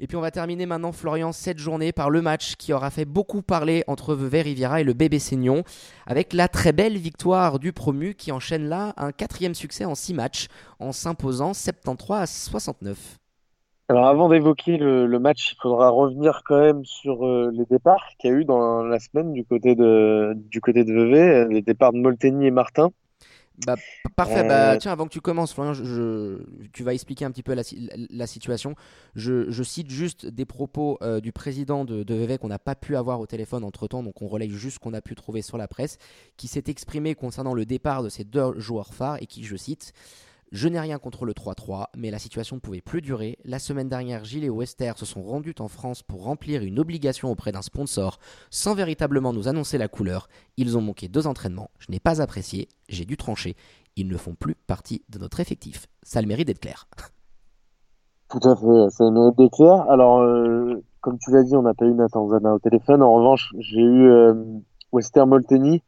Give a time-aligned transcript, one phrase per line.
[0.00, 3.04] Et puis on va terminer maintenant, Florian, cette journée par le match qui aura fait
[3.04, 5.64] beaucoup parler entre Vevey Riviera et le bébé Seignon,
[6.06, 10.14] avec la très belle victoire du promu qui enchaîne là un quatrième succès en six
[10.14, 10.46] matchs,
[10.78, 13.18] en s'imposant 73 à 69.
[13.88, 18.30] Alors avant d'évoquer le, match, il faudra revenir quand même sur euh, les départs qu'il
[18.30, 21.92] y a eu dans la semaine du côté de, du côté de Vevey, les départs
[21.92, 22.90] de Molteni et Martin.
[23.66, 23.76] Bah,
[24.14, 24.46] parfait.
[24.46, 26.38] Bah, euh, tiens, avant que tu commences, Florian, je,
[26.72, 27.62] tu vas expliquer un petit peu la,
[28.10, 28.74] la situation.
[29.14, 32.76] Je, je, cite juste des propos euh, du président de, de Vevey qu'on n'a pas
[32.76, 35.42] pu avoir au téléphone entre temps, donc on relaye juste ce qu'on a pu trouver
[35.42, 35.98] sur la presse,
[36.36, 39.92] qui s'est exprimé concernant le départ de ces deux joueurs phares et qui, je cite,
[40.52, 43.38] je n'ai rien contre le 3-3, mais la situation ne pouvait plus durer.
[43.44, 47.30] La semaine dernière, Gilles et Wester se sont rendus en France pour remplir une obligation
[47.30, 48.18] auprès d'un sponsor
[48.50, 50.28] sans véritablement nous annoncer la couleur.
[50.56, 53.56] Ils ont manqué deux entraînements, je n'ai pas apprécié, j'ai dû trancher.
[53.96, 55.86] Ils ne font plus partie de notre effectif.
[56.02, 56.86] Ça le mérite d'être clair.
[58.30, 59.84] Tout à fait, ça le mérite d'être clair.
[59.90, 63.02] Alors, euh, comme tu l'as dit, on n'a pas eu Nathan Zana au téléphone.
[63.02, 64.34] En revanche, j'ai eu euh,
[64.92, 65.82] Wester Molteni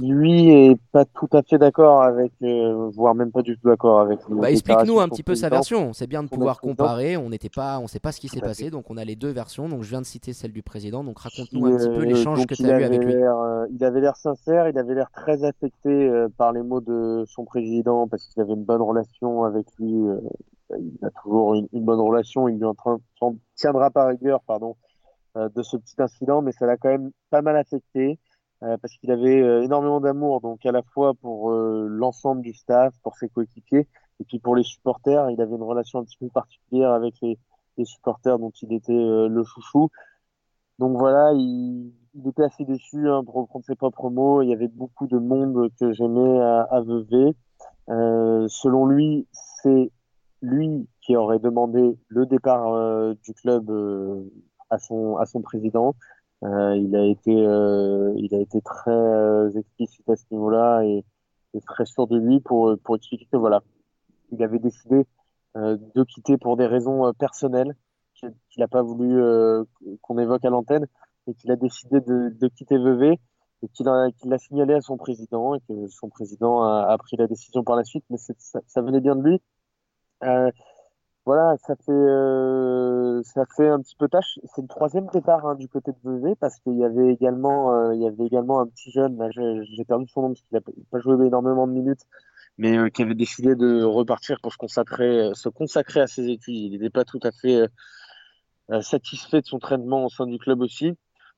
[0.00, 4.00] lui est pas tout à fait d'accord avec, euh, voire même pas du tout d'accord
[4.00, 4.20] avec.
[4.28, 5.92] Bah, explique-nous un petit peu sa version.
[5.92, 7.16] C'est bien de pouvoir comparer.
[7.16, 9.30] On n'était pas, on sait pas ce qui s'est passé, donc on a les deux
[9.30, 9.68] versions.
[9.68, 11.04] Donc je viens de citer celle du président.
[11.04, 13.14] Donc raconte-nous un petit peu l'échange que tu as eu avec lui.
[13.14, 17.24] Euh, il avait l'air sincère, il avait l'air très affecté euh, par les mots de
[17.26, 19.92] son président parce qu'il avait une bonne relation avec lui.
[20.70, 22.48] il a toujours une, bonne relation.
[22.48, 22.98] Il lui en train,
[23.56, 24.76] tiendra par rigueur, pardon,
[25.36, 28.18] de ce petit incident, mais ça l'a quand même pas mal affecté.
[28.62, 32.54] Euh, parce qu'il avait euh, énormément d'amour, donc à la fois pour euh, l'ensemble du
[32.54, 33.88] staff, pour ses coéquipiers,
[34.20, 35.30] et puis pour les supporters.
[35.30, 37.38] Il avait une relation un petit peu particulière avec les,
[37.84, 39.88] supporters dont il était le chouchou.
[40.78, 41.92] Donc voilà, il,
[42.24, 44.42] était assez déçu, hein, pour reprendre ses propres mots.
[44.42, 47.34] Il y avait beaucoup de monde que j'aimais à, à Vevey.
[47.88, 49.90] selon lui, c'est
[50.42, 53.68] lui qui aurait demandé le départ du club
[54.70, 55.96] à son président.
[56.42, 61.04] Euh, il a été, euh, il a été très euh, explicite à ce niveau-là et,
[61.66, 63.62] très sûr de lui pour pour expliquer que voilà,
[64.30, 65.06] il avait décidé
[65.54, 67.76] de quitter pour des raisons personnelles
[68.14, 69.20] qu'il n'a pas voulu
[70.00, 70.86] qu'on évoque à l'antenne
[71.26, 73.18] et qu'il a décidé de, de quitter Vevey
[73.62, 77.26] et qu'il l'a signalé à son président et que son président a, a, pris la
[77.26, 78.32] décision par la suite, mais ça,
[78.66, 79.40] ça, venait bien de lui.
[81.28, 84.38] Euh, voilà, ça fait euh, ça fait un petit peu tâche.
[84.54, 87.94] C'est le troisième départ hein, du côté de Vevey parce qu'il y avait également euh,
[87.94, 89.18] il y avait également un petit jeune.
[89.76, 90.60] J'ai perdu son nom parce qu'il n'a
[90.90, 92.02] pas joué énormément de minutes,
[92.58, 96.56] mais euh, qui avait décidé de repartir pour se consacrer se consacrer à ses études.
[96.56, 97.68] Il n'était pas tout à fait
[98.80, 100.92] satisfait de son traitement au sein du club aussi.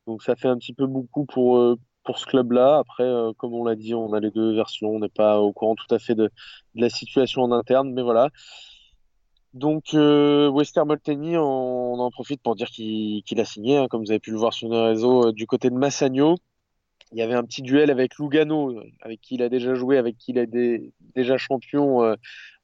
[0.06, 2.78] Donc ça fait un petit peu beaucoup pour pour ce club-là.
[2.78, 4.88] Après, comme on l'a dit, on a les deux versions.
[4.90, 8.02] On n'est pas au courant tout à fait de, de la situation en interne, mais
[8.02, 8.30] voilà.
[9.54, 14.10] Donc, euh, Wester Molteni, on, en profite pour dire qu'il a signé, hein, comme vous
[14.10, 16.36] avez pu le voir sur nos réseaux, euh, du côté de Massagno.
[17.12, 20.18] Il y avait un petit duel avec Lugano, avec qui il a déjà joué, avec
[20.18, 20.50] qui il est
[21.14, 22.16] déjà champion euh,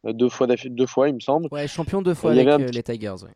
[0.04, 1.46] deux fois deux fois, il me semble.
[1.52, 3.22] Ouais, champion deux fois avec les Tigers.
[3.22, 3.30] Ouais.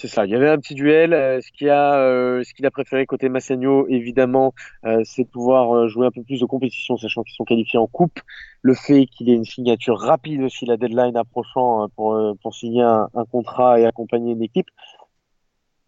[0.00, 0.26] C'est ça.
[0.26, 1.12] Il y avait un petit duel.
[1.12, 4.54] Euh, ce qu'il a, euh, ce qu'il a préféré côté Massagno, évidemment,
[4.84, 8.20] euh, c'est pouvoir jouer un peu plus de compétition, sachant qu'ils sont qualifiés en coupe.
[8.62, 13.80] Le fait qu'il ait une signature rapide aussi, la deadline approchant pour signer un, contrat
[13.80, 14.68] et accompagner une équipe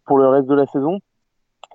[0.05, 0.99] pour le reste de la saison.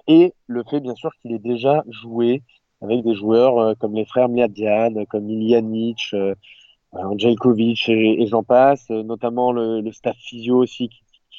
[0.07, 2.43] Et le fait, bien sûr, qu'il ait déjà joué
[2.83, 8.91] avec des joueurs comme les frères Mladian, comme Iljanic, euh, Angelkovic et, et j'en passe,
[8.91, 10.91] notamment le, staff physio aussi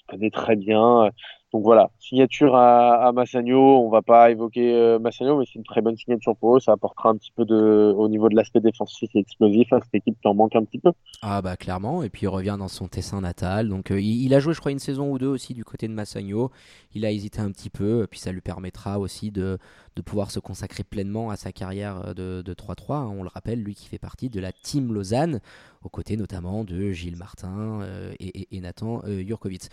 [0.07, 1.12] connaît très bien.
[1.57, 3.84] Donc voilà, signature à, Massagno.
[3.84, 6.59] On va pas évoquer euh, Massagno, mais c'est une très bonne signature pour eux.
[6.59, 9.95] Ça apportera un petit peu de, au niveau de l'aspect défensif et explosif à cette
[9.95, 10.91] équipe qui en manque un petit peu.
[11.23, 12.03] Ah bah clairement.
[12.03, 13.69] Et puis il revient dans son Tessin natal.
[13.69, 15.94] Donc euh, il, a joué, je crois, une saison ou deux aussi du côté de
[15.94, 16.51] Massagno.
[16.94, 18.06] Il a hésité un petit peu.
[18.07, 19.57] Puis ça lui permettra aussi de,
[19.95, 22.94] de pouvoir se consacrer pleinement à sa carrière de, de 3-3.
[22.97, 23.12] Hein.
[23.18, 25.39] On le rappelle, lui qui fait partie de la Team Lausanne,
[25.84, 29.72] aux côtés notamment de Gilles Martin euh, et, et, Nathan Jurkovic.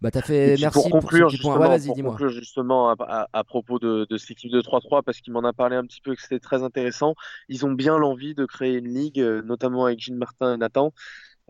[0.00, 4.16] Bah, t'as fait merci pour conclure, justement, pour conclure justement à, à, propos de, de
[4.16, 6.62] cette équipe de 3-3, parce qu'il m'en a parlé un petit peu que c'était très
[6.62, 7.14] intéressant.
[7.50, 10.94] Ils ont bien l'envie de créer une ligue, euh, notamment avec Gilles Martin et Nathan,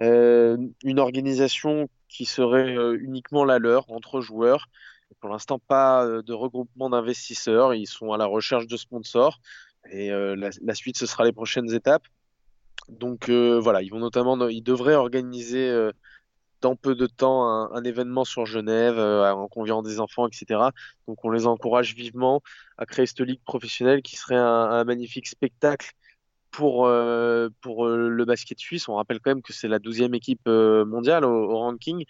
[0.00, 4.67] euh, une organisation qui serait euh, uniquement la leur entre joueurs.
[5.20, 7.75] Pour l'instant, pas de regroupement d'investisseurs.
[7.75, 9.41] Ils sont à la recherche de sponsors.
[9.91, 12.05] Et la, la, suite, ce sera les prochaines étapes.
[12.88, 15.91] Donc voilà, ils vont notamment, ils devraient organiser
[16.61, 20.61] dans peu de temps un, événement sur Genève euh, en conviant des enfants, etc.
[21.07, 22.43] Donc on les encourage vivement
[22.79, 25.93] à créer cette ligue professionnelle qui serait un, magnifique spectacle
[26.51, 28.89] pour, euh, euh, le basket suisse.
[28.89, 32.05] On rappelle quand même que c'est la douzième équipe mondiale au, ranking.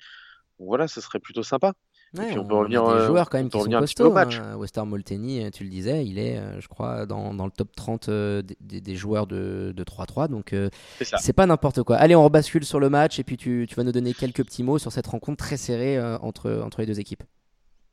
[0.59, 1.73] voilà, ce serait plutôt sympa.
[2.17, 2.83] Et puis on, peut revenir.
[2.93, 4.17] des joueurs quand même qui sont costauds.
[4.17, 4.57] Hein.
[4.57, 8.45] Wester Molteni, tu le disais, il est, je crois, dans, dans le top 30 des,
[8.61, 10.29] des, joueurs de 3-3.
[10.29, 10.55] Donc
[11.01, 11.97] c'est pas n'importe quoi.
[11.97, 14.65] Allez, on rebascule sur le match et puis tu, tu, vas nous donner quelques petits
[14.65, 17.23] mots sur cette rencontre très serrée entre, entre les deux équipes.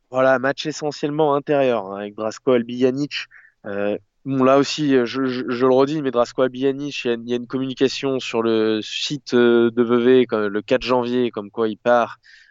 [0.09, 3.25] Voilà, match essentiellement intérieur hein, avec Drasko Albijanic.
[3.65, 8.19] Euh, bon, là aussi, je, le redis, mais Drasko Albijanic, il y, a une communication
[8.19, 12.46] sur le site euh, de Vevey le 4 janvier, comme quoi il part euh,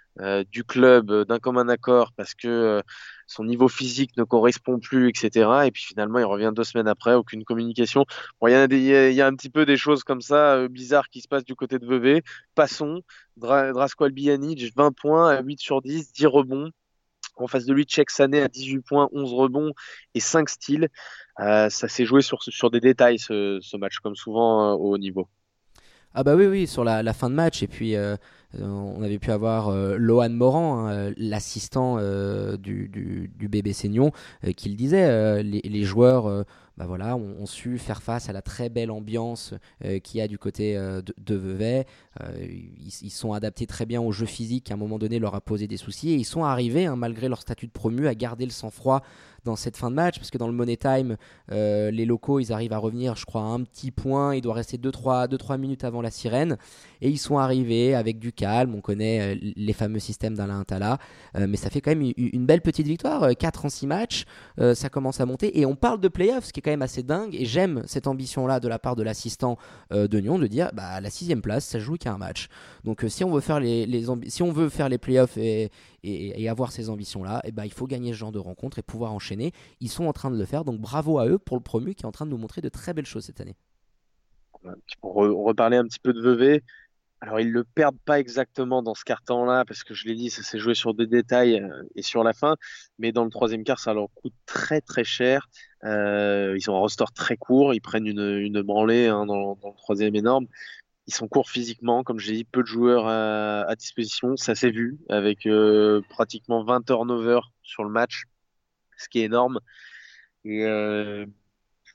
[0.51, 2.83] du club d'un commun accord parce que
[3.27, 5.49] son niveau physique ne correspond plus, etc.
[5.67, 8.07] Et puis finalement, il revient deux semaines après, aucune communication.
[8.43, 11.55] Il y, a un petit peu des choses comme ça bizarres qui se passent du
[11.55, 12.23] côté de Vevey.
[12.55, 13.03] Passons.
[13.37, 16.71] Dra Drasko Albijanic, 20 points, à 8 sur 10, 10 rebonds.
[17.37, 19.73] En face de lui, Cheikh Sané à 18 points, 11 rebonds
[20.15, 20.89] et 5 styles.
[21.41, 24.99] Euh, ça s'est joué sur, sur des détails ce, match, comme souvent euh, au haut
[24.99, 25.29] niveau.
[26.15, 27.63] Ah bah oui, oui, sur la, fin de match.
[27.63, 28.17] Et puis, euh,
[28.61, 31.97] on avait pu avoir Lohan Moran, hein, l'assistant
[32.57, 34.13] du, du, bébé Seignon,
[34.57, 35.43] qui le disait.
[35.43, 36.45] les, joueurs
[36.77, 40.29] bah voilà, ont, su faire face à la très belle ambiance euh, qu'il y a
[40.29, 41.87] du côté euh, de, Vevey.
[42.21, 42.47] Euh,
[43.03, 45.41] ils, sont adaptés très bien au jeu physique qui à un moment donné leur a
[45.41, 48.45] posé des soucis et ils sont arrivés, hein, malgré leur statut de promu, à garder
[48.45, 49.03] le sang-froid
[49.45, 51.17] dans cette fin de match parce que dans le Money Time,
[51.49, 54.35] les locaux ils arrivent à revenir, je crois, à un petit point.
[54.35, 56.57] Il doit rester 2-3 minutes avant la sirène
[57.01, 58.75] et ils sont arrivés avec du calme.
[58.75, 60.99] On connaît les fameux systèmes d'Alain Tala,
[61.39, 63.37] mais ça fait quand même une, une, belle petite victoire.
[63.37, 64.25] 4 en 6 matchs,
[64.75, 67.05] ça commence à monter et on parle de playoffs, ce qui est quand même assez
[67.05, 69.57] dingue et j'aime cette ambition-là de la part de l'assistant
[69.93, 72.49] euh, de Nyon de dire bah, la sixième place, ça joue qu'à un match.
[72.83, 75.71] Donc euh, si on veut faire les, les si on veut faire les playoffs et,
[76.49, 79.13] avoir ces ambitions-là, et eh ben, il faut gagner ce genre de rencontres et pouvoir
[79.13, 79.53] enchaîner.
[79.81, 82.03] Ils sont en train de le faire, donc bravo à eux pour le promu qui
[82.03, 83.55] est en train de nous montrer de très belles choses cette année.
[85.01, 86.63] Pour reparler un petit peu de Vevey,
[87.21, 90.43] alors ils le perdent pas exactement dans ce quart-temps-là parce que je l'ai dit, ça
[90.43, 92.57] s'est joué sur des détails euh, et sur la fin,
[92.99, 95.49] mais dans le troisième quart, ça leur coûte très très cher.
[95.85, 100.15] Euh, ils ont un roster très court, ils prennent une, branlée hein, dans, le troisième
[100.15, 100.47] énorme.
[101.07, 104.37] Ils sont courts physiquement, comme j'ai dit, peu de joueurs à, disposition.
[104.37, 108.25] Ça s'est vu avec euh, pratiquement 20 turnovers sur le match,
[108.99, 109.61] ce qui est énorme.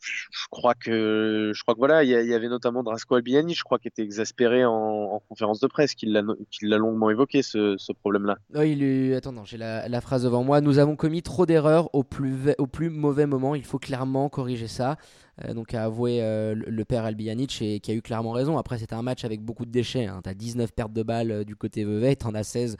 [0.02, 3.80] Je crois que je crois que voilà, il y, avait notamment Drasko Albiani, je crois,
[3.80, 8.38] qui était exaspéré en, conférence de presse, qu'il l'a longuement évoqué ce, problème-là.
[8.64, 9.14] Il.
[9.14, 10.62] Attends, j'ai la, phrase devant moi.
[10.62, 13.56] Nous avons commis trop d'erreurs au plus, au plus mauvais moment.
[13.56, 14.98] Il faut clairement corriger ça.
[15.46, 18.58] Euh, donc a avoué euh, le père Albijanic et qui a eu clairement raison.
[18.58, 20.06] Après, c'était un match avec beaucoup de déchets.
[20.06, 20.22] Hein.
[20.24, 22.78] Tu as 19 pertes de balles euh, du côté Vevey, tu en as 16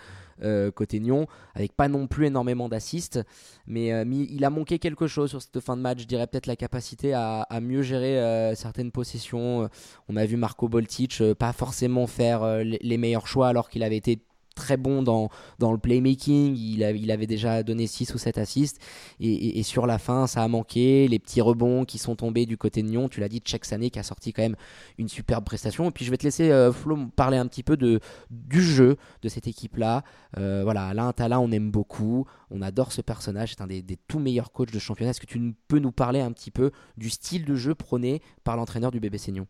[0.76, 3.20] côté Nyon, avec pas non plus énormément d'assists.
[3.68, 6.00] Mais, il a manqué quelque chose sur cette fin de match.
[6.02, 9.70] Je dirais peut-être la capacité à, mieux gérer certaines possessions.
[10.10, 14.20] On a vu Marco Boltic pas forcément faire les meilleurs choix alors qu'il avait été
[14.56, 16.56] très bon dans, dans le playmaking.
[16.56, 18.80] Il, il avait déjà donné 6 ou 7 assists.
[19.20, 21.08] Et, sur la fin, ça a manqué.
[21.08, 23.10] Les petits rebonds qui sont tombés du côté de Nyon.
[23.10, 24.56] Tu l'as dit, Sané qui a sorti quand même
[24.98, 25.90] une superbe prestation.
[25.90, 29.30] Et puis je vais te laisser, euh, Flo, parler un petit peu du jeu de
[29.30, 30.04] cette équipe-là.
[30.38, 32.26] Euh, voilà, Alain Tala, on aime beaucoup.
[32.50, 33.52] On adore ce personnage.
[33.52, 35.12] C'est un des, des, tout meilleurs coachs de championnat.
[35.12, 38.58] Est-ce que tu peux nous parler un petit peu du style de jeu prôné par
[38.58, 39.48] l'entraîneur du bébé Seignon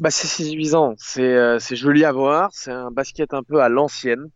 [0.00, 4.28] bah, c'est séduisant, c'est euh, joli à voir, c'est un basket un peu à l'ancienne.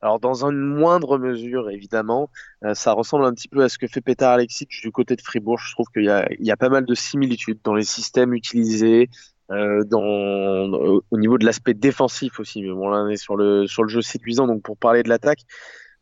[0.00, 2.30] Alors dans une moindre mesure, évidemment,
[2.64, 5.20] euh, ça ressemble un petit peu à ce que fait Petar Alexic du côté de
[5.20, 5.58] Fribourg.
[5.58, 9.10] Je trouve qu'il y y a pas mal de similitudes dans les systèmes utilisés,
[9.50, 12.62] euh, au niveau de l'aspect défensif aussi.
[12.62, 15.08] Mais bon, là, on est sur le, sur le jeu séduisant, donc pour parler de
[15.08, 15.40] l'attaque,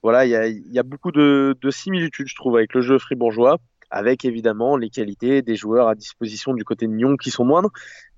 [0.03, 2.99] voilà, il y a, y a beaucoup de, de similitudes, je trouve, avec le jeu
[2.99, 3.59] fribourgeois
[3.91, 7.71] avec évidemment les qualités des joueurs à disposition du côté de Nyon qui sont moindres.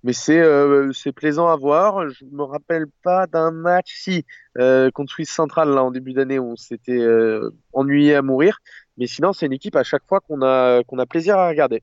[0.05, 2.09] Mais c'est euh, c'est plaisant à voir.
[2.09, 4.25] Je me rappelle pas d'un match si
[4.59, 8.59] euh, contre Suisse Central là en début d'année où on s'était euh, ennuyé à mourir.
[8.99, 11.83] Mais sinon c'est une équipe à chaque fois qu'on a qu'on a plaisir à regarder.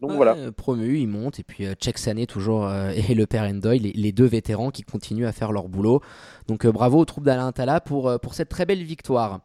[0.00, 0.34] Donc voilà.
[0.56, 2.72] Promu, il monte et puis Check Sané toujours
[3.08, 6.00] et le père Endoy, les, les, deux vétérans qui continuent à faire leur boulot.
[6.48, 9.40] Donc bravo aux troupes d'Alain Tala pour, pour cette très belle victoire.